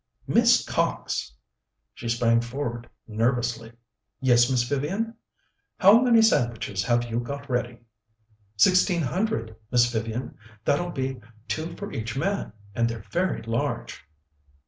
"Miss 0.25 0.65
Cox!" 0.65 1.31
She 1.93 2.09
sprang 2.09 2.41
forward 2.41 2.89
nervously. 3.07 3.71
"Yes, 4.19 4.49
Miss 4.49 4.63
Vivian?" 4.63 5.13
"How 5.77 6.01
many 6.01 6.23
sandwiches 6.23 6.83
have 6.85 7.03
you 7.03 7.19
got 7.19 7.47
ready?" 7.47 7.81
"Sixteen 8.57 9.03
hundred, 9.03 9.55
Miss 9.69 9.91
Vivian. 9.93 10.39
That'll 10.65 10.89
be 10.89 11.21
two 11.47 11.75
for 11.75 11.91
each 11.91 12.17
man, 12.17 12.51
and 12.73 12.89
they're 12.89 13.05
very 13.11 13.43
large." 13.43 14.03